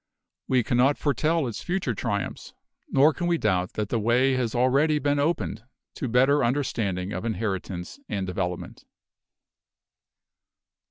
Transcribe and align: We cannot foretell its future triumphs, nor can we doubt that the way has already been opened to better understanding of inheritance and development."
We 0.47 0.63
cannot 0.63 0.97
foretell 0.97 1.45
its 1.45 1.61
future 1.61 1.93
triumphs, 1.93 2.55
nor 2.89 3.13
can 3.13 3.27
we 3.27 3.37
doubt 3.37 3.73
that 3.73 3.89
the 3.89 3.99
way 3.99 4.33
has 4.33 4.55
already 4.55 4.97
been 4.97 5.19
opened 5.19 5.63
to 5.93 6.07
better 6.07 6.43
understanding 6.43 7.13
of 7.13 7.23
inheritance 7.23 7.99
and 8.09 8.25
development." 8.25 8.83